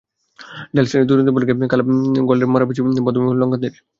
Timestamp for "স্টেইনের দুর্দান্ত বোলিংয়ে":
0.87-1.71